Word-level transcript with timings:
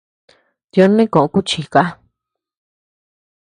Tiö 0.71 0.85
neʼe 0.87 1.09
koʼö 1.13 1.27
kuchika. 1.33 1.81